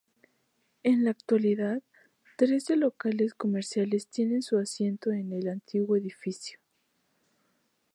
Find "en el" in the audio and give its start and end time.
5.11-5.47